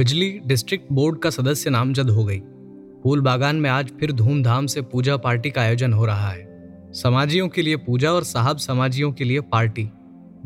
बिजली 0.00 0.40
district 0.46 0.86
board 0.92 1.18
का 1.18 1.30
सदस्य 1.30 1.70
नामजद 1.70 2.10
हो 2.10 2.24
गई। 2.24 2.38
फूल 3.04 3.20
बागान 3.20 3.56
में 3.56 3.70
आज 3.70 3.90
फिर 4.00 4.12
धूमधाम 4.12 4.66
से 4.66 4.82
पूजा 4.82 5.16
पार्टी 5.16 5.50
का 5.50 5.60
आयोजन 5.60 5.92
हो 5.92 6.04
रहा 6.04 6.28
है। 6.28 6.46
समाजियों 6.92 7.48
के 7.48 7.62
लिए 7.62 7.76
पूजा 7.76 8.12
और 8.12 8.24
साहब 8.24 8.56
समाजियों 8.56 9.12
के 9.12 9.24
लिए 9.24 9.40
पार्टी। 9.40 9.90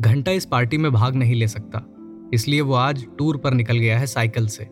घंटा 0.01 0.31
इस 0.31 0.45
पार्टी 0.45 0.77
में 0.77 0.91
भाग 0.91 1.15
नहीं 1.15 1.35
ले 1.35 1.47
सकता। 1.47 1.85
इसलिए 2.33 2.61
वो 2.61 2.73
आज 2.73 3.05
टूर 3.17 3.37
पर 3.37 3.53
निकल 3.53 3.77
गया 3.77 3.99
है 3.99 4.07
साइकिल 4.07 4.47
से। 4.47 4.63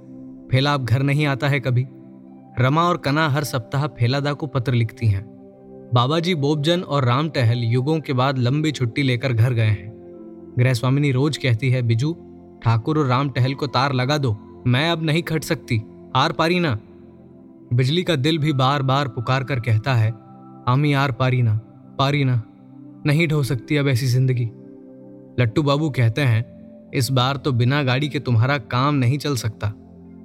फेला 0.52 0.74
अब 0.74 0.86
घर 0.86 1.04
नहीं 1.04 1.26
आता 1.26 1.48
है 1.48 1.60
कभी। 1.60 1.86
रमा 2.60 2.84
और 2.84 2.98
कना 2.98 3.30
हर 3.30 3.44
सप्ताह 3.44 3.88
फेलादा 3.88 4.34
को 4.34 4.48
पत्र 4.48 4.74
लिखती 4.74 5.08
हैं। 5.08 5.24
बाबा 5.94 6.20
जी 6.20 6.36
बोबजन 6.36 6.82
और 6.82 7.06
राम 7.06 7.30
टहल 7.30 7.58
युगों 7.58 8.00
के 8.00 8.14
बाद 8.14 8.38
लंबी 8.38 8.72
छुट्टी 8.72 9.04
लेकर 9.04 9.34
घर 9.34 9.54
गए 9.54 9.66
हैं। 9.66 9.92
गृह 10.60 10.74
स्वामिनी 10.74 11.12
रोज 11.12 11.38
कहती 11.38 11.70
है, 11.70 11.82
बिजू, 11.82 12.14
ठाकुर 12.64 13.00
और 13.00 13.06
राम 13.06 13.30
टहल 13.30 13.54
को 13.54 13.68
तार 13.68 13.94
लगा 13.94 14.18
दो। 14.18 14.50
मैं 14.68 14.90
अब 14.90 15.04
नहीं 15.04 15.22
खट 15.24 15.44
सकती। 15.44 15.82
आर 16.16 16.32
पारी 16.32 16.60
ना। 16.60 16.78
बिजली 17.74 18.04
का 18.04 18.16
दिल 18.16 18.38
भी 18.38 18.54
बार 18.54 18.82
बार 18.82 19.08
पुकार 19.08 19.44
कर 19.44 19.60
कहता 19.60 19.94
है, 19.94 20.14
आमी 20.68 20.94
आर 20.94 21.12
पारी 21.12 21.42
ना 21.42 21.60
पारी 22.00 22.24
ना। 22.24 22.42
नहीं 23.06 23.28
ढो 23.28 23.44
सकती 23.44 23.78
अब 23.78 23.88
ऐसी 23.88 24.08
ज़िंदगी। 24.08 24.50
लट्टू 25.40 25.64
बाबू 25.64 25.90
कहते 25.90 26.22
हैं, 26.22 26.46
इस 26.92 27.12
बार 27.12 27.38
तो 27.38 27.52
बिना 27.52 27.84
गाड़ी 27.84 28.10
के 28.10 28.20
तुम्हारा 28.20 28.58
काम 28.58 28.96
नहीं 28.96 29.18
चल 29.18 29.36
सकता। 29.36 29.74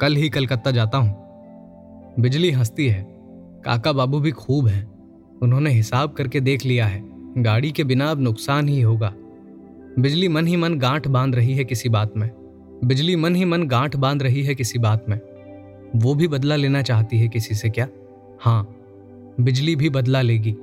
कल 0.00 0.16
ही 0.16 0.28
कलकत्ता 0.28 0.70
जाता 0.70 0.98
हूँ। 0.98 2.14
बिजली 2.20 2.50
हंसती 2.50 2.88
है। 2.88 3.02
काका 3.64 3.92
बाबू 3.92 4.20
भी 4.20 4.30
खूब 4.30 4.66
हैं। 4.66 4.84
उन्होंने 5.42 5.70
हिसाब 5.70 6.12
करके 6.12 6.40
देख 6.40 6.64
लिया 6.66 6.86
है, 6.86 7.02
गाड़ी 7.38 7.72
के 7.72 7.84
बिना 7.84 8.10
अब 8.10 8.20
नुकसान 8.20 8.68
ही 8.68 8.80
होगा। 8.80 9.12
बिजली 9.98 10.28
मन 10.28 10.46
ही 10.46 10.56
मन 10.56 10.78
गांठ 10.78 11.08
बाँध 11.08 11.34
रही 11.34 11.54
है 11.54 11.64
किसी 11.64 11.88
बात 11.88 12.16
में। 12.16 12.30
बिजली 12.84 13.16
मन 13.16 13.34
ही 13.34 13.44
मन 13.44 13.62
गांठ 13.62 13.96
बाँध 13.96 14.22
रही 14.22 14.42
है 14.42 14.54
किसी 14.54 14.78
बात 14.78 15.04
में। 15.08 15.20
वो 15.96 16.14
भी 16.14 16.28
बदला 16.28 16.56
लेना 16.56 16.82
चाहती 16.82 17.18
है 17.18 17.28
किसी 17.28 17.54
से 17.54 17.70
क्या? 17.70 17.88
हाँ 18.40 18.74
बिजली 19.40 19.76
भी 19.76 19.90
बदला 19.90 20.22
लेगी, 20.22 20.56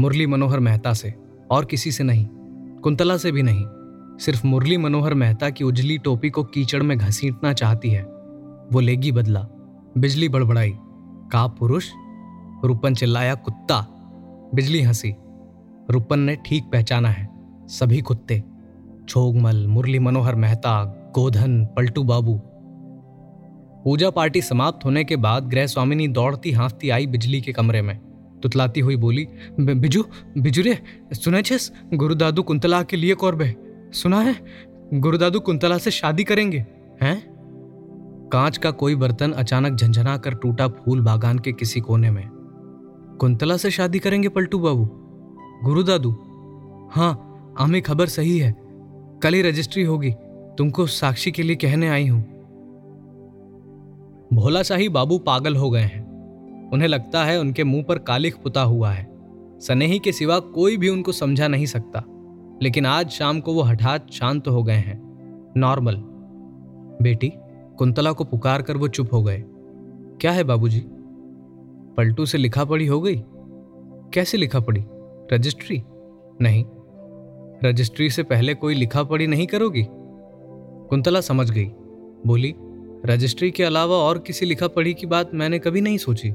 मुरली 0.00 0.26
मनोहर 0.26 0.60
मेहता 0.60 0.92
से, 0.92 1.14
और 1.50 1.64
किसी 1.64 1.92
से 1.92 2.04
नहीं, 2.04 2.26
कुंतला 2.82 3.16
से 3.16 3.32
भी 3.32 3.42
नहीं। 3.42 3.66
सिर्फ़ 4.18 4.46
मुरली 4.46 4.76
मनोहर 4.76 5.14
मेहता 5.14 5.50
की 5.50 5.64
उजली 5.64 5.98
टोपी 5.98 6.30
को 6.30 6.44
कीचड़ 6.44 6.82
में 6.82 6.98
घसीटना 6.98 7.52
चाहती 7.52 7.90
है। 7.90 8.02
वो 8.72 8.80
लेगी 8.80 9.12
बदला, 9.12 9.46
बिजली 9.98 10.28
बड़बड़ाई, 10.28 10.74
का 11.32 11.46
पुरुष? 11.46 11.90
रूपन 12.64 12.94
चिल्लाया, 12.94 13.34
कुत्ता। 13.34 13.86
बिजली 14.54 14.82
हँसी, 14.82 15.14
रूपन 15.90 16.18
ने 16.18 16.36
ठीक 16.36 16.64
पहचाना 16.64 17.08
है, 17.08 17.28
सभी 17.68 18.00
कुत्ते। 18.00 18.42
छोगमल, 19.08 19.66
मुरली 19.66 19.98
मनोहर 19.98 20.34
मेहता 20.34 21.02
गोधन, 21.18 21.64
पलटू 21.64 22.04
बाबू। 22.04 22.40
पूजा 23.84 24.10
पार्टी 24.10 24.42
समाप्त 24.42 24.84
होने 24.84 25.04
के 25.04 25.16
बाद 25.16 25.48
गृह 25.48 25.66
स्वामिनी 25.66 26.08
दौड़ती 26.08 26.52
हाँफती 26.52 26.90
आई 26.90 27.06
बिजली 27.06 27.40
के 27.40 27.52
कमरे 27.52 27.82
में। 27.82 27.98
तुतलाती 28.42 28.80
हुई 28.80 28.96
बोली 28.96 29.28
बिजू 29.60 29.80
बिजू, 29.80 30.04
बिजुरे 30.38 30.78
सुने 31.12 31.42
छेस? 31.42 31.72
कुंतला 32.42 32.82
के 32.82 32.96
लिए 32.96 33.14
कौरबे 33.14 33.56
सुना 33.92 34.20
है? 34.20 34.36
गुरुदादू 34.94 35.40
कुंतला 35.40 35.78
से 35.78 35.90
शादी 35.90 36.24
करेंगे, 36.24 36.66
हैं? 37.02 37.26
कांच 38.32 38.58
का 38.58 38.70
कोई 38.70 38.94
बर्तन 38.94 39.32
अचानक 39.32 39.78
झंझना 39.78 40.16
कर 40.16 40.34
टूटा 40.34 40.68
फूल 40.68 41.00
बागान 41.00 41.38
के 41.38 41.52
किसी 41.52 41.80
कोने 41.80 42.10
में। 42.10 42.28
कुंतला 43.20 43.56
से 43.56 43.70
शादी 43.70 43.98
करेंगे, 43.98 44.28
पलटू 44.28 44.58
बाबू। 44.58 44.90
गुरुदादू 45.64 46.10
हाँ 46.92 47.22
हमें 47.58 47.82
खबर 47.82 48.06
सही 48.06 48.38
है। 48.38 48.54
कल 49.22 49.34
ही 49.34 49.42
रजिस्ट्री 49.42 49.82
होगी। 49.82 50.14
तुमको 50.58 50.86
साक्षी 50.86 51.30
के 51.30 51.42
लिए 51.42 51.56
कहने 51.56 51.88
आई 51.88 52.06
हूँ। 52.06 52.22
भोला 54.32 54.62
शाही 54.62 54.88
बाबू 54.88 55.18
पागल 55.18 55.56
हो 55.56 55.70
गए 55.70 55.82
हैं। 55.82 56.06
उन्हें 56.70 56.88
लगता 56.88 57.24
है 57.24 57.40
उनके 57.40 57.64
मुँह 57.64 57.82
पर 57.82 57.98
कालिख 57.98 58.36
पुता 58.36 58.62
हुआ 58.62 58.90
है। 58.90 59.16
सनेही 59.60 59.98
के 59.98 60.12
सिवा 60.12 60.38
कोई 60.38 60.76
भी 60.76 60.88
उनको 60.88 61.12
समझा 61.12 61.48
नहीं 61.48 61.66
सकता। 61.66 62.04
लेकिन 62.62 62.86
आज 62.86 63.08
शाम 63.08 63.40
को 63.40 63.54
वो 63.54 63.62
हठात 63.62 64.10
शांत 64.10 64.48
हो 64.48 64.62
गए 64.62 64.74
हैं। 64.74 65.06
नॉर्मल। 65.56 65.96
बेटी, 67.02 67.32
कुंतला 67.78 68.12
को 68.12 68.24
पुकार 68.24 68.62
कर 68.62 68.76
वो 68.76 68.88
चुप 68.88 69.12
हो 69.12 69.22
गए। 69.22 69.44
क्या 70.20 70.32
है 70.32 70.44
बाबूजी? 70.44 70.82
पलटू 71.96 72.26
से 72.26 72.38
लिखा 72.38 72.64
पढ़ी 72.64 72.86
हो 72.86 73.00
गई? 73.00 73.22
कैसे 74.14 74.38
लिखा 74.38 74.60
पढ़ी? 74.60 74.84
रजिस्ट्री? 75.32 75.82
नहीं। 76.40 76.64
रजिस्ट्री 77.64 78.10
से 78.10 78.22
पहले 78.22 78.54
कोई 78.54 78.74
लिखा 78.74 79.02
पढ़ी 79.02 79.26
नहीं 79.26 79.46
करोगी? 79.46 79.86
कुंतला 80.90 81.20
समझ 81.20 81.50
गई। 81.50 81.66
बोली, 82.26 82.54
रजिस्ट्री 83.06 83.50
के 83.50 83.64
अलावा 83.64 83.96
और 83.96 84.18
किसी 84.18 84.46
लिखा 84.46 84.68
पढ़ी 84.68 84.94
की 84.94 85.06
बात 85.06 85.34
मैंने 85.34 85.58
कभी 85.58 85.80
नहीं 85.80 85.98
सोची। 85.98 86.30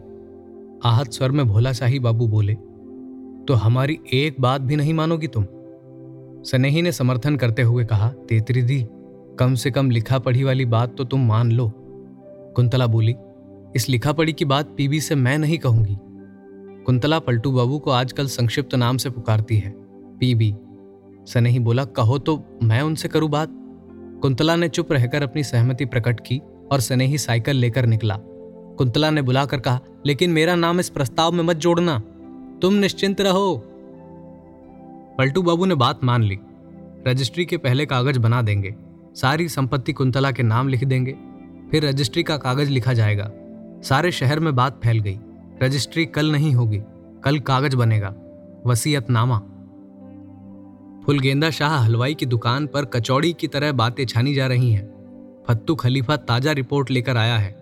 आहत 0.85 1.11
स्वर 1.11 1.31
में 1.31 1.47
भोला 1.47 1.71
शाही 1.73 1.99
बाबू 1.99 2.27
बोले 2.27 2.53
तो 3.47 3.53
हमारी 3.53 3.97
एक 4.13 4.35
बात 4.41 4.61
भी 4.61 4.75
नहीं 4.75 4.93
मानोगी 4.93 5.27
तुम? 5.27 5.45
सनेही 6.43 6.81
ने 6.81 6.91
समर्थन 6.91 7.35
करते 7.35 7.61
हुए 7.61 7.85
कहा, 7.85 8.09
तेतरी 8.29 8.61
दी, 8.61 8.85
कम 9.39 9.55
से 9.55 9.71
कम 9.71 9.89
लिखा 9.89 10.19
पढ़ी 10.19 10.43
वाली 10.43 10.65
बात 10.65 10.95
तो 10.97 11.03
तुम 11.03 11.27
मान 11.27 11.51
लो। 11.51 11.71
कुंतला 12.55 12.87
बोली, 12.87 13.15
इस 13.75 13.89
लिखा 13.89 14.13
पढ़ी 14.13 14.33
की 14.33 14.45
बात 14.45 14.73
पीबी 14.77 14.99
से 15.01 15.15
मैं 15.15 15.37
नहीं 15.37 15.57
कहूँगी। 15.57 15.97
कुंतला 16.85 17.19
पलटू 17.19 17.51
बाबू 17.51 17.79
को 17.79 17.91
आजकल 17.91 18.27
संक्षिप्त 18.27 18.75
नाम 18.75 18.97
से 18.97 19.09
पुकारती 19.09 19.57
है, 19.57 19.73
पीबी। 20.19 20.53
सनेही 21.25 21.59
बोला, 21.59 21.85
कहो 21.85 22.17
तो 22.17 22.43
मैं 22.63 22.81
उनसे 22.81 23.07
करूँ 23.07 23.29
बात? 23.29 23.60
कुंतला 24.21 24.55
ने 24.55 24.69
चुप 24.69 24.91
रहकर 24.91 25.23
अपनी 25.23 25.43
सहमति 25.43 25.85
प्रकट 25.85 26.19
की 26.19 26.41
और 26.71 26.79
सनेही 26.79 27.17
साइकिल 27.17 27.55
लेकर 27.55 27.85
निकला। 27.85 28.19
कुंतला 28.77 29.09
ने 29.09 29.21
बुलाकर 29.21 29.59
कहा, 29.59 29.79
लेकिन 30.05 30.29
मेरा 30.29 30.55
नाम 30.55 30.79
इस 30.79 30.89
प्रस्ताव 30.89 31.31
में 31.31 31.43
मत 31.43 31.55
जोड़ना। 31.55 31.99
तुम 32.61 32.73
निश्चिंत 32.73 33.21
रहो। 33.21 33.63
पलटू 35.17 35.41
बाबू 35.41 35.65
ने 35.65 35.75
बात 35.75 36.03
मान 36.03 36.23
ली। 36.23 36.39
रजिस्ट्री 37.07 37.45
के 37.45 37.57
पहले 37.57 37.85
कागज़ 37.85 38.19
बना 38.19 38.41
देंगे। 38.41 38.75
सारी 39.15 39.49
संपत्ति 39.49 39.93
कुंतला 39.93 40.31
के 40.31 40.43
नाम 40.43 40.67
लिख 40.67 40.83
देंगे। 40.83 41.17
फिर 41.71 41.85
रजिस्ट्री 41.85 42.23
का 42.23 42.37
कागज़ 42.37 42.69
लिखा 42.69 42.93
जाएगा। 42.93 43.31
सारे 43.83 44.11
शहर 44.11 44.39
में 44.39 44.55
बात 44.55 44.81
फैल 44.83 44.99
गई। 44.99 45.19
रजिस्ट्री 45.63 46.05
कल 46.05 46.31
नहीं 46.31 46.53
होगी। 46.53 46.81
कल 47.23 47.39
कागज़ 47.39 47.75
बनेगा। 47.75 48.15
वसीयतनामा। 48.65 49.41
फुलगेंदा 51.05 51.49
शाह 51.49 51.77
हलवाई 51.77 52.13
की 52.13 52.25
दुकान 52.25 52.67
पर 52.67 52.85
कचौड़ी 52.85 53.33
की 53.33 53.47
तरह 53.47 53.71
बातें 53.71 54.05
छानी 54.05 54.33
जा 54.33 54.47
रही 54.47 54.71
हैं। 54.71 54.91
फत्तू 55.47 55.75
खलीफा 55.75 56.15
ताज़ा 56.15 56.51
रिपोर्ट 56.51 56.91
लेकर 56.91 57.17
आया 57.17 57.37
है। 57.37 57.55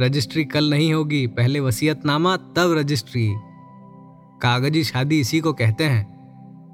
रजिस्ट्री 0.00 0.44
कल 0.44 0.70
नहीं 0.70 0.94
होगी, 0.94 1.26
पहले 1.26 1.60
वसीयतनामा, 1.60 2.36
तब 2.36 2.74
रजिस्ट्री। 2.78 3.32
कागज़ी 4.42 4.84
शादी 4.84 5.20
इसी 5.20 5.40
को 5.40 5.52
कहते 5.52 5.84
हैं। 5.84 6.12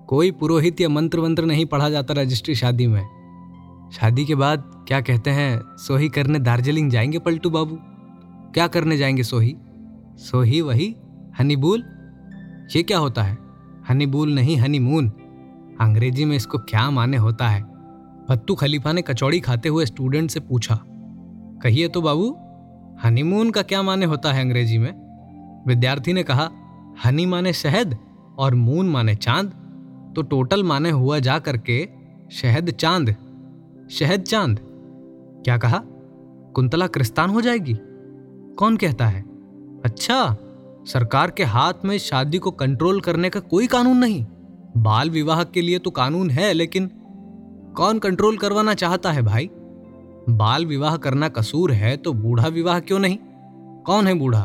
कोई 0.09 0.31
पुरोहित 0.31 0.81
या 0.81 0.89
मंत्र 0.89 1.21
वंत्र 1.21 1.45
नहीं 1.45 1.67
पढ़ा 1.67 1.91
जाता 1.91 2.15
रजिस्ट्री 2.15 2.55
शादी 2.55 2.87
में। 2.87 3.07
शादी 3.93 4.25
के 4.25 4.35
बाद 4.35 4.85
क्या 4.89 5.01
कहते 5.01 5.31
हैं, 5.31 5.61
सोही 5.77 6.09
करने 6.09 6.39
दार्जिलिंग 6.39 6.91
जाएँगे 6.91 7.19
पलटू 7.19 7.51
बाबू? 7.51 7.79
क्या 8.53 8.67
करने 8.67 8.97
जाएँगे 8.97 9.23
सोही? 9.23 9.57
सोही 10.17 10.61
वही 10.61 10.97
हनीबूल? 11.39 11.81
ये 12.77 12.83
क्या 12.83 12.99
होता 12.99 13.23
है? 13.23 13.39
हनीबूल 13.89 14.35
नहीं, 14.35 14.57
हनीमून। 14.57 15.13
अंग्रेज़ी 15.81 16.25
में 16.25 16.37
इसको 16.37 16.59
क्या 16.59 16.89
माने 16.91 17.17
होता 17.17 17.49
है? 17.49 17.61
भत्तू 18.29 18.55
खलीफा 18.55 18.93
ने 18.93 19.03
कचौड़ी 19.03 19.41
खाते 19.41 19.69
हुए 19.69 19.87
स्टूडेंट 19.87 20.31
से 20.31 20.41
पूछा, 20.41 20.79
कहिए 21.63 21.89
तो 21.89 22.01
बाबू 22.03 22.31
हनीमून 23.03 23.51
का 23.51 23.63
क्या 23.63 23.83
माने 23.83 24.07
होता 24.07 24.33
है 24.33 24.41
अंग्रेज़ी 24.41 24.79
में? 24.79 24.93
विद्यार्थी 25.67 26.13
ने 26.13 26.23
कहा, 26.23 26.51
हनी 27.05 27.27
माने 27.27 27.53
शहद 27.53 27.97
और 28.39 28.55
मून 28.55 28.89
माने 28.89 29.15
चाँद। 29.15 29.53
तो 30.17 30.23
टोटल 30.23 30.63
माने 30.65 30.91
हुआ 30.91 31.19
जा 31.19 31.39
करके 31.39 31.89
शहद 32.33 32.71
चाँद 32.71 33.15
शहद 33.91 34.23
चाँद। 34.23 34.59
क्या 35.45 35.57
कहा? 35.59 35.81
कुंतला 36.55 36.87
क्रिस्तान 36.87 37.31
हो 37.31 37.41
जाएगी? 37.41 37.77
कौन 38.59 38.77
कहता 38.77 39.07
है? 39.07 39.21
अच्छा 39.85 40.37
सरकार 40.87 41.31
के 41.31 41.45
हाथ 41.45 41.85
में 41.85 41.97
शादी 41.99 42.39
को 42.39 42.51
कंट्रोल 42.51 43.01
करने 43.01 43.31
का 43.31 43.41
कोई 43.41 43.67
कानून 43.67 43.97
नहीं। 43.97 44.25
बाल 44.77 45.11
विवाह 45.11 45.45
के 45.45 45.61
लिए 45.61 45.79
तो 45.79 45.91
कानून 45.91 46.31
है, 46.31 46.53
लेकिन 46.53 46.91
कौन 47.77 47.99
कंट्रोल 47.99 48.37
करवाना 48.37 48.75
चाहता 48.75 49.13
है 49.13 49.23
भाई? 49.23 49.51
बाल 50.29 50.67
विवाह 50.67 50.97
करना 50.97 51.29
कसूर 51.29 51.73
है 51.73 51.97
तो 51.97 52.13
बूढ़ा 52.13 52.49
विवाह 52.49 52.81
क्यों 52.81 52.99
नहीं? 52.99 53.19
कौन 53.87 54.07
है 54.07 54.15
बूढ़ा? 54.15 54.41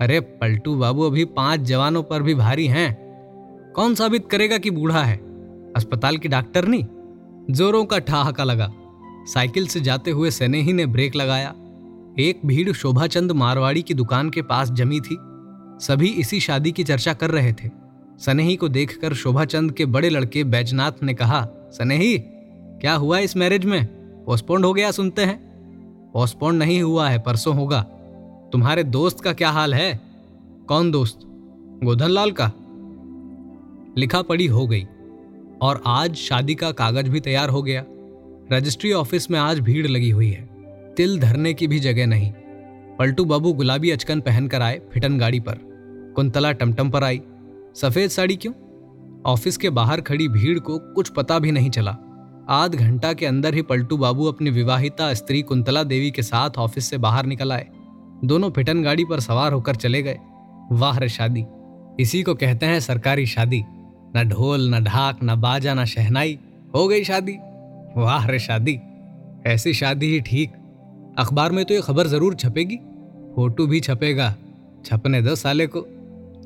अरे 0.00 0.20
पलटू 0.20 0.74
बाबू 0.74 1.02
अभी 1.02 1.24
पाँच 1.24 1.60
जवानों 1.60 2.02
पर 2.02 2.22
भी 2.22 2.34
भारी 2.34 2.66
हैं। 2.66 2.92
कौन 3.76 3.94
साबित 3.94 4.28
करेगा 4.30 4.58
कि 4.58 4.70
बूढ़ा 4.70 5.02
है? 5.02 5.16
अस्पताल 5.76 6.16
की 6.16 6.28
डॉक्टर 6.28 6.68
नहीं? 6.68 6.84
जोरों 7.50 7.84
का 7.84 7.98
ठहाका 7.98 8.44
लगा। 8.44 8.72
साइकिल 9.26 9.66
से 9.66 9.80
जाते 9.80 10.10
हुए 10.10 10.30
सनेही 10.30 10.72
ने 10.72 10.86
ब्रेक 10.86 11.16
लगाया। 11.16 11.54
एक 12.18 12.40
भीड़ 12.46 12.72
शोभाचंद 12.72 13.32
मारवाड़ी 13.32 13.82
की 13.82 13.94
दुकान 13.94 14.30
के 14.30 14.42
पास 14.42 14.70
जमी 14.70 15.00
थी। 15.00 15.16
सभी 15.80 16.08
इसी 16.08 16.40
शादी 16.40 16.72
की 16.72 16.84
चर्चा 16.84 17.12
कर 17.12 17.30
रहे 17.30 17.52
थे। 17.52 17.79
सनेही 18.20 18.56
को 18.56 18.68
देखकर 18.68 19.14
शोभाचंद 19.14 19.72
के 19.72 19.86
बड़े 19.86 20.10
लड़के 20.10 20.44
बैजनाथ 20.44 20.92
ने 21.02 21.14
कहा, 21.14 21.48
सनेही, 21.50 22.18
क्या 22.80 22.94
हुआ 22.94 23.18
इस 23.18 23.36
मैरिज 23.36 23.64
में? 23.64 23.86
पोस्टपोन्ड 24.24 24.64
हो 24.64 24.72
गया, 24.72 24.90
सुनते 24.90 25.22
हैं? 25.22 25.36
पोस्टपोन 26.12 26.56
नहीं 26.56 26.82
हुआ 26.82 27.08
है, 27.08 27.18
परसों 27.18 27.56
होगा। 27.56 27.82
तुम्हारे 28.52 28.84
दोस्त 28.84 29.20
का 29.20 29.32
क्या 29.32 29.50
हाल 29.50 29.74
है? 29.74 30.00
कौन 30.68 30.90
दोस्त? 30.90 31.20
गोधन 31.84 32.08
लाल 32.08 32.32
का। 32.40 32.52
लिखा 33.98 34.22
पढ़ी 34.22 34.46
हो 34.46 34.66
गई। 34.66 34.86
और 35.62 35.82
आज 35.86 36.14
शादी 36.14 36.54
का 36.54 36.72
कागज़ 36.72 37.10
भी 37.10 37.20
तैयार 37.20 37.48
हो 37.48 37.62
गया। 37.62 37.84
रजिस्ट्री 38.52 38.92
ऑफ़िस 38.92 39.30
में 39.30 39.38
आज 39.38 39.60
भीड़ 39.60 39.88
लगी 39.88 40.10
हुई 40.10 40.30
है। 40.30 40.50
तिल 40.96 41.20
धरने 41.20 41.54
की 41.54 41.66
भी 41.66 41.78
जगह 41.78 42.06
नहीं। 42.06 42.32
पलटू 42.98 43.24
बाबू 43.24 43.52
गुलाबी 43.52 43.90
अचकन 43.90 44.20
पहनकर 44.20 44.62
आए 44.62 44.80
फिटन 44.92 45.18
गाड़ी 45.18 45.40
पर। 45.40 45.58
कुंतला 46.16 46.52
टमटम 46.52 46.90
पर 46.90 47.04
आई। 47.04 47.22
सफ़ेद 47.76 48.10
साड़ी 48.10 48.36
क्यों? 48.36 48.52
ऑफ़िस 49.26 49.56
के 49.56 49.70
बाहर 49.70 50.00
खड़ी 50.00 50.28
भीड़ 50.28 50.58
को 50.58 50.78
कुछ 50.78 51.08
पता 51.08 51.38
भी 51.38 51.52
नहीं 51.52 51.70
चला। 51.70 51.96
आध 52.48 52.74
घंटा 52.74 53.12
के 53.12 53.26
अंदर 53.26 53.54
ही 53.54 53.62
पलटू 53.62 53.96
बाबू 53.96 54.24
अपनी 54.24 54.50
विवाहिता 54.50 55.14
स्त्री 55.14 55.42
कुंतला 55.42 55.82
देवी 55.82 56.10
के 56.10 56.22
साथ 56.22 56.50
ऑफ़िस 56.58 56.84
से 56.84 56.98
बाहर 56.98 57.26
निकल 57.26 57.52
आए। 57.52 57.66
दोनों 58.24 58.50
फिटन 58.50 58.82
गाड़ी 58.82 59.04
पर 59.04 59.20
सवार 59.20 59.52
होकर 59.52 59.74
चले 59.74 60.02
गए। 60.02 60.18
वाह 60.72 60.98
रे 60.98 61.08
शादी। 61.08 61.44
इसी 62.00 62.22
को 62.22 62.34
कहते 62.34 62.66
हैं 62.66 62.80
सरकारी 62.80 63.26
शादी। 63.26 63.64
न 64.16 64.28
ढोल, 64.28 64.74
न 64.74 64.84
ढाक, 64.84 65.18
न 65.24 65.40
बाजा, 65.40 65.74
न 65.74 65.84
शहनाई। 65.84 66.38
हो 66.74 66.88
गई 66.88 67.04
शादी। 67.04 67.36
वाह 67.96 68.26
रे 68.26 68.38
शादी। 68.38 68.78
ऐसी 69.46 69.74
शादी 69.74 70.06
ही 70.06 70.20
ठीक। 70.20 70.52
अखबार 71.18 71.52
में 71.52 71.64
तो 71.64 71.74
ये 71.74 71.80
खबर 71.80 72.06
ज़रूर 72.06 72.34
छपेगी। 72.34 72.76
फ़ोटो 73.36 73.66
भी 73.66 73.80
छपेगा। 73.80 74.34
छपने 74.84 75.22
दो 75.22 75.34
साले 75.34 75.66
को। 75.66 75.86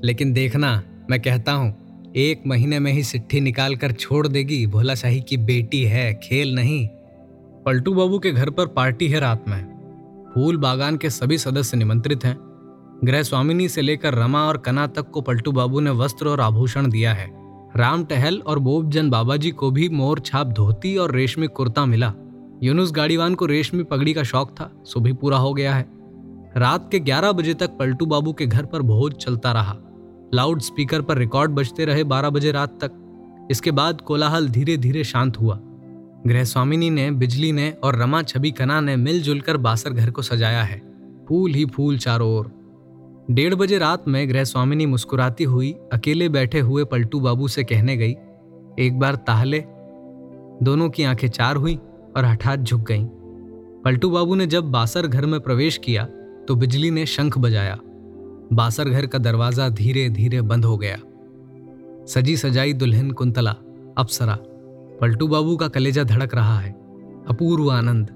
लेकिन 0.05 0.32
देखना 0.32 0.82
मैं 1.11 1.21
कहता 1.23 1.53
हूँ, 1.53 2.12
एक 2.17 2.43
महीने 2.47 2.79
में 2.79 2.93
ही 2.93 3.03
सिट्ठी 3.03 3.41
निकाल 3.41 3.77
कर 3.77 3.93
छोड़ 3.93 4.27
देगी 4.29 4.67
भोला 4.67 4.95
शाही 4.95 5.21
की 5.21 5.37
बेटी 5.37 5.83
है, 5.83 6.12
खेल 6.15 6.55
नहीं। 6.55 6.87
पलटू 7.67 7.95
बाबू 7.95 8.19
के 8.19 8.33
घर 8.33 8.51
पर 8.51 8.67
पार्टी 8.67 9.09
है 9.09 9.21
रात 9.21 9.45
में। 9.49 9.62
फूल 10.35 10.56
बागान 10.56 10.97
के 10.97 11.11
सभी 11.11 11.39
सदस्य 11.39 11.77
निमंत्रित 11.77 12.25
हैं। 12.25 12.37
गृह 13.05 13.23
स्वामिनी 13.23 13.69
से 13.69 13.83
लेकर 13.83 14.15
रमा 14.15 14.45
और 14.45 14.59
कना 14.59 14.87
तक 14.87 15.11
को 15.11 15.21
पलटू 15.21 15.53
बाबू 15.53 15.81
ने 15.81 15.91
वस्त्र 15.91 16.29
और 16.29 16.41
आभूषण 16.41 16.91
दिया 16.91 17.12
है। 17.12 17.31
राम 17.77 18.05
टहल 18.05 18.43
और 18.47 18.59
बोबजन 18.59 19.11
बाबा 19.11 19.37
जी 19.37 19.50
को 19.50 19.71
भी 19.71 19.89
मोर 19.89 20.21
छाप 20.21 20.47
धोती 20.47 20.97
और 20.97 21.15
रेशमी 21.15 21.47
कुर्ता 21.47 21.87
मिला। 21.87 22.12
यूनुस 22.62 22.93
गाड़ीवान 22.93 23.35
को 23.35 23.47
रेशमी 23.47 23.83
पगड़ी 23.83 24.12
का 24.15 24.23
शौक 24.23 24.50
था 24.50 24.71
सो 24.85 25.00
भी 25.00 25.12
पूरा 25.12 25.37
हो 25.37 25.55
गया 25.55 25.75
है। 25.75 25.87
रात 26.57 26.89
के 26.91 26.99
11 27.00 27.33
बजे 27.33 27.55
तक 27.55 27.77
पलटू 27.79 28.07
बाबू 28.07 28.33
के 28.33 28.47
घर 28.47 28.65
पर 28.65 28.83
भोज 28.83 29.15
चलता 29.15 29.53
रहा। 29.53 29.77
लाउड 30.35 30.61
स्पीकर 30.61 31.03
पर 31.03 31.19
रिकॉर्ड 31.19 31.51
बजते 31.51 31.85
रहे 31.85 32.05
12 32.05 32.31
बजे 32.31 32.53
रात 32.53 32.79
तक। 32.81 33.49
इसके 33.51 33.71
बाद 33.71 34.01
कोलाहल 34.01 34.49
धीरे 34.49 34.77
धीरे 34.77 35.05
शांत 35.05 35.41
हुआ। 35.41 35.59
गृह 36.27 36.45
स्वामिनी 36.45 36.91
ने, 36.91 37.11
बिजली 37.11 37.53
ने 37.53 37.71
और 37.83 37.97
रमा 37.97 38.23
छवि 38.23 38.51
कना 38.51 38.81
ने 38.81 38.97
मिलजुल 38.97 39.41
कर 39.41 39.57
बासर 39.57 39.91
घर 39.91 40.11
को 40.11 40.23
सजाया 40.23 40.63
है। 40.63 40.83
फूल 41.29 41.51
ही 41.51 41.67
फूल 41.67 41.99
चारों 41.99 42.29
ओर। 42.37 42.51
डेढ़ 43.31 43.55
बजे 43.55 43.79
रात 43.79 44.09
में 44.09 44.29
गृह 44.29 44.45
स्वामिनी 44.45 44.87
मुस्कुराती 44.87 45.45
हुई 45.45 45.75
अकेले 45.93 46.29
बैठे 46.29 46.61
हुए 46.61 46.85
पलटू 46.85 47.21
बाबू 47.21 47.49
से 47.49 47.65
कहने 47.65 47.97
गई, 47.97 48.15
एक 48.79 48.99
बार 48.99 49.15
ताहले। 49.17 49.65
दोनों 50.63 50.89
की 50.91 51.05
आँखें 51.05 51.29
चार 51.29 51.57
हुई 51.57 51.75
और 52.17 52.25
हठात 52.25 52.59
झुक 52.59 52.81
गईं। 52.81 53.07
पलटू 53.85 54.11
बाबू 54.11 54.35
ने 54.35 54.47
जब 54.47 54.65
बासर 54.65 55.07
घर 55.07 55.27
में 55.27 55.41
प्रवेश 55.41 55.79
किया 55.79 56.05
तो 56.49 56.55
बिजली 56.55 56.91
ने 56.91 57.07
शंख 57.07 57.39
बजाया। 57.39 57.79
बासर 58.52 58.88
घर 58.88 59.06
का 59.06 59.19
दरवाज़ा 59.19 59.69
धीरे 59.69 60.08
धीरे 60.08 60.41
बंद 60.43 60.64
हो 60.64 60.76
गया। 60.76 60.96
सजी 62.06 62.37
सजाई 62.37 62.73
दुल्हन 62.73 63.11
कुंतला, 63.11 63.50
अप्सरा, 63.99 64.38
पलटू 65.00 65.29
बाबू 65.29 65.56
का 65.56 65.69
कलेजा 65.69 66.05
धड़क 66.05 66.35
रहा 66.35 66.58
है। 66.58 66.73
अपूर्व 67.29 67.70
आनंद। 67.70 68.11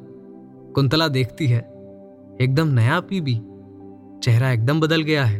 कुंतला 0.74 1.08
देखती 1.08 1.46
है, 1.46 1.60
एकदम 2.40 2.68
नया 2.68 3.00
पीबी। 3.00 3.40
चेहरा 4.22 4.50
एकदम 4.50 4.80
बदल 4.80 5.02
गया 5.02 5.24
है। 5.24 5.38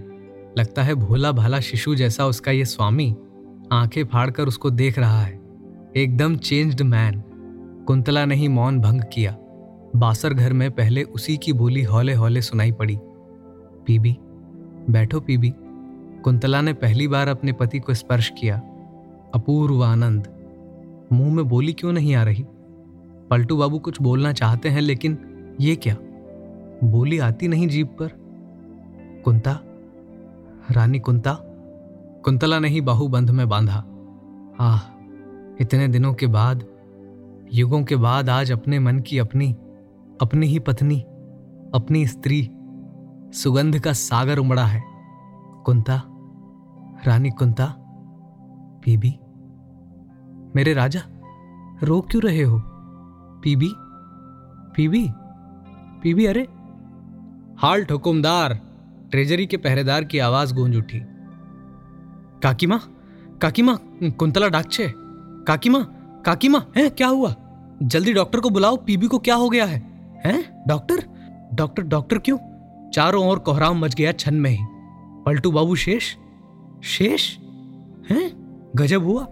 लगता 0.59 0.83
है 0.83 0.95
भोला 0.95 1.33
भाला 1.33 1.61
शिशु 1.61 1.95
जैसा 1.95 2.27
उसका 2.27 2.53
ये 2.53 2.65
स्वामी 2.65 3.17
आँखें 3.73 4.05
फाड़कर 4.05 4.49
उसको 4.49 4.71
देख 4.71 4.99
रहा 4.99 5.21
है। 5.23 5.41
एकदम 5.97 6.37
चेंज्ड 6.37 6.83
मैन 6.83 7.23
कुंतला 7.87 8.25
ने 8.25 8.35
ही 8.35 8.49
मौन 8.49 8.81
भंग 8.81 9.03
किया। 9.13 9.37
बासर 9.97 10.35
घर 10.35 10.53
में 10.53 10.71
पहले 10.71 11.03
उसी 11.03 11.37
की 11.37 11.53
बोली 11.53 11.83
हौले 11.83 12.15
हौले 12.15 12.43
सुनाई 12.43 12.73
पड़ी। 12.73 12.99
पीबी 13.87 14.17
बैठो 14.91 15.21
पीबी। 15.21 15.55
कुंतला 16.25 16.61
ने 16.61 16.73
पहली 16.73 17.09
बार 17.09 17.29
अपने 17.29 17.53
पति 17.53 17.79
को 17.79 17.95
स्पर्श 17.95 18.33
किया। 18.41 18.57
अपूर्व 19.35 19.85
आनंद। 19.85 20.29
मुँह 21.13 21.35
में 21.35 21.49
बोली 21.49 21.73
क्यों 21.73 21.93
नहीं 21.93 22.15
आ 22.15 22.23
रही? 22.23 22.47
पलटू 23.31 23.57
बाबू 23.57 23.79
कुछ 23.79 24.03
बोलना 24.03 24.33
चाहते 24.33 24.69
हैं, 24.69 24.81
लेकिन 24.81 25.19
ये 25.61 25.77
क्या? 25.77 25.97
बोली 26.85 27.19
आती 27.19 27.49
नहीं 27.49 27.69
जीप 27.69 27.87
पर। 27.87 28.09
कुंता? 29.25 29.61
रानी 30.71 30.99
कुंता? 30.99 31.39
कुंतला 32.25 32.59
ने 32.59 32.69
ही 32.69 32.81
बाहुबंध 32.81 33.31
में 33.31 33.49
बांधा। 33.49 33.85
आह, 34.61 34.81
इतने 35.61 35.89
दिनों 35.89 36.15
के 36.15 36.27
बाद, 36.27 36.65
युगों 37.53 37.83
के 37.83 37.97
बाद 37.97 38.29
आज 38.29 38.53
अपने 38.53 38.79
मन 38.79 38.99
की 38.99 39.19
अपनी 39.19 39.57
अपनी 40.23 40.47
ही 40.47 40.59
पत्नी, 40.59 41.01
अपनी 41.75 42.07
स्त्री 42.07 42.51
सुगंध 43.33 43.79
का 43.79 43.93
सागर 43.93 44.39
उमड़ा 44.39 44.65
है। 44.65 44.83
कुंता, 45.65 46.03
रानी 47.07 47.31
कुंता, 47.31 47.75
पीबी, 48.85 49.19
मेरे 50.57 50.75
राजा, 50.75 51.01
रो 51.83 52.01
क्यों 52.01 52.23
रहे 52.23 52.43
हो? 52.43 52.63
पीबी 53.43 53.71
पीबी 54.77 55.09
पीबी, 56.03 56.27
अरे। 56.27 56.49
हाल्ट 57.59 57.93
हुकुमदार 57.93 58.55
ट्रेजरी 59.11 59.47
के 59.47 59.57
पहरेदार 59.57 60.05
की 60.05 60.19
आवाज़ 60.19 60.55
गूंज 60.55 60.77
उठी। 60.77 61.01
काकी 62.43 62.67
माँ 62.67 62.81
काकी 63.43 63.63
माँ 63.63 63.81
कुंतला 64.03 64.49
डाकचे 64.49 64.93
काकी 65.45 65.69
माँ 65.71 65.95
काकी 66.27 66.49
माँ 66.49 66.73
है, 66.77 66.91
क्या 66.91 67.09
हुआ? 67.09 67.35
जल्दी 67.83 68.13
डॉक्टर 68.13 68.41
को 68.41 68.51
बुलाओ, 68.51 68.77
पीबी 68.77 69.07
को 69.07 69.19
क्या 69.19 69.35
हो 69.35 69.49
गया 69.49 69.65
है? 69.65 69.79
हैं, 70.27 70.65
डॉक्टर? 70.69 71.05
डॉक्टर 71.55 71.83
डॉक्टर 71.83 72.19
क्यों? 72.19 72.39
चारों 72.95 73.29
ओर 73.29 73.39
कोहराम 73.39 73.79
मच 73.79 73.95
गया 73.95 74.13
छन 74.13 74.35
में 74.35 74.51
ही। 74.51 74.65
पलटू 75.27 75.51
बाबू, 75.51 75.77
शेष? 75.77 76.15
शेष? 76.85 77.37
हैं? 78.11 78.49
गजब 78.77 79.05
हुआ। 79.05 79.27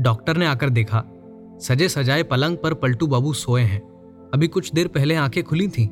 डॉक्टर 0.00 0.36
ने 0.36 0.46
आकर 0.46 0.70
देखा। 0.70 1.04
सजे 1.60 1.88
सजाए 1.88 2.22
पलंग 2.22 2.56
पर 2.56 2.74
पलटू 2.74 3.06
बाबू 3.06 3.32
सोए 3.32 3.62
हैं। 3.62 3.80
अभी 4.34 4.48
कुछ 4.48 4.72
देर 4.72 4.88
पहले 4.88 5.14
आँखें 5.14 5.44
खुली 5.44 5.68
थीं। 5.68 5.86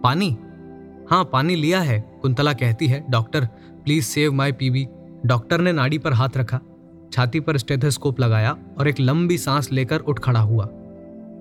पानी? 0.00 0.36
हाँ 1.10 1.24
पानी 1.24 1.54
लिया 1.54 1.80
है, 1.80 2.18
कुंतला 2.22 2.52
कहती 2.52 2.86
है। 2.86 3.04
Doctor, 3.10 3.44
please 3.84 4.04
save 4.04 4.32
my 4.32 4.52
PB 4.52 4.88
doctor 5.26 5.60
ने 5.60 5.72
नाड़ी 5.72 5.98
पर 5.98 6.12
हाथ 6.12 6.28
रखा। 6.36 6.60
छाती 7.12 7.40
पर 7.40 7.56
स्टेथोस्कोप 7.56 8.20
लगाया 8.20 8.56
और 8.78 8.88
एक 8.88 9.00
लंबी 9.00 9.38
सांस 9.38 9.72
लेकर 9.72 10.00
उठ 10.00 10.18
खड़ा 10.18 10.40
हुआ। 10.40 10.68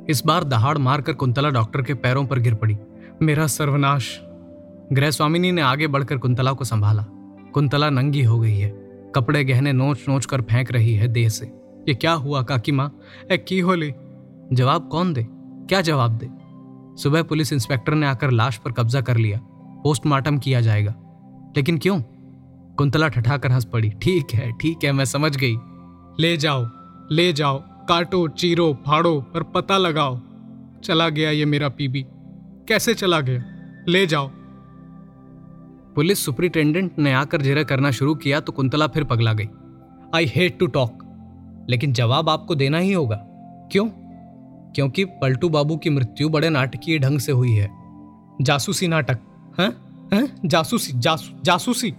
इस 0.09 0.23
बार 0.25 0.43
दहाड़ 0.43 0.77
मारकर 0.77 1.13
कुंतला 1.13 1.49
डॉक्टर 1.49 1.81
के 1.81 1.93
पैरों 1.93 2.25
पर 2.25 2.39
गिर 2.39 2.55
पड़ी। 2.55 2.77
मेरा 3.21 3.47
सर्वनाश। 3.47 4.21
गृह 4.93 5.11
स्वामिनी 5.11 5.51
ने 5.51 5.61
आगे 5.61 5.87
बढ़कर 5.87 6.17
कुंतला 6.17 6.53
को 6.53 6.65
संभाला। 6.65 7.05
कुंतला 7.53 7.89
नंगी 7.89 8.23
हो 8.23 8.39
गई 8.39 8.57
है। 8.57 8.69
कपड़े 9.15 9.43
गहने 9.43 9.73
नोच 9.73 10.05
नोच 10.09 10.25
कर 10.25 10.41
फेंक 10.41 10.71
रही 10.71 10.93
है 10.93 11.07
देह 11.07 11.29
से। 11.29 11.45
ये 11.89 11.93
क्या 11.95 12.11
हुआ, 12.11 12.41
काकी 12.41 12.71
माँ? 12.71 12.99
ए, 13.31 13.37
की 13.37 13.59
होली 13.59 13.93
जवाब 14.53 14.87
कौन 14.87 15.13
दे? 15.13 15.27
क्या 15.31 15.81
जवाब 15.81 16.17
दे? 16.23 16.29
सुबह 17.03 17.23
पुलिस 17.23 17.53
इंस्पेक्टर 17.53 17.93
ने 17.93 18.07
आकर 18.07 18.31
लाश 18.31 18.57
पर 18.57 18.71
कब्जा 18.71 19.01
कर 19.01 19.17
लिया। 19.17 19.39
पोस्टमार्टम 19.83 20.37
किया 20.37 20.61
जाएगा। 20.61 20.95
लेकिन 21.57 21.77
क्यों? 21.77 22.01
कुंतला 22.77 23.07
ठठाकर 23.07 23.51
हंस 23.51 23.65
पड़ी। 23.65 23.89
ठीक 23.89 24.27
है 24.33 24.51
ठीक 24.51 24.77
है, 24.83 24.91
मैं 24.91 25.05
समझ 25.05 25.37
गई। 25.37 25.55
ले 26.19 26.37
जाओ 26.37 26.67
ले 27.11 27.33
जाओ। 27.33 27.59
काटो, 27.59 28.27
चीरो, 28.27 28.77
फाड़ो 28.85 29.21
पर 29.21 29.43
पता 29.43 29.77
लगाओ। 29.77 30.19
चला 30.83 31.09
गया 31.09 31.29
ये 31.29 31.45
मेरा 31.45 31.69
पीबी। 31.69 32.05
कैसे 32.67 32.93
चला 32.93 33.19
गया? 33.19 33.43
ले 33.87 34.05
जाओ। 34.05 34.31
पुलिस 35.95 36.25
सुपरिटेंडेंट 36.25 36.99
ने 36.99 37.13
आकर 37.13 37.41
जेरा 37.41 37.63
करना 37.63 37.91
शुरू 37.91 38.15
किया 38.15 38.39
तो 38.39 38.51
कुंतला 38.51 38.87
फिर 38.87 39.03
पगला 39.03 39.33
गई। 39.33 39.49
आई 40.15 40.25
हेट 40.25 40.59
टू 40.59 40.67
टॉक 40.67 41.05
लेकिन 41.69 41.93
जवाब 41.93 42.29
आपको 42.29 42.55
देना 42.55 42.77
ही 42.77 42.93
होगा। 42.93 43.15
क्यों? 43.71 43.89
क्योंकि 44.75 45.05
पलटू 45.05 45.49
बाबू 45.49 45.77
की 45.77 45.89
मृत्यु 45.89 46.29
बड़े 46.29 46.49
नाटकीय 46.49 46.99
ढंग 46.99 47.19
से 47.19 47.31
हुई 47.31 47.51
है। 47.51 47.69
जासूसी 48.41 48.87
नाटक, 48.87 49.19
हैं? 49.59 49.69
हैं? 50.13 50.41
जासूसी, 50.45 50.93
जासू, 50.95 51.41
जासूसी। 51.43 51.93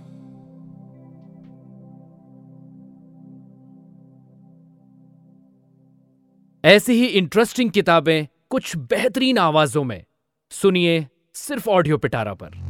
ऐसी 6.64 6.92
ही 6.92 7.06
इंटरेस्टिंग 7.06 7.70
किताबें 7.70 8.26
कुछ 8.50 8.76
बेहतरीन 8.76 9.38
आवाजों 9.38 9.84
में। 9.84 10.04
सुनिए 10.50 11.06
सिर्फ़ 11.34 11.70
ऑडियो 11.70 11.98
पिटारा 11.98 12.34
पर। 12.34 12.69